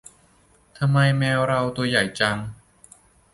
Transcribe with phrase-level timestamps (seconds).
[0.77, 2.37] ทำไมแมวเราตัวใหญ่จัง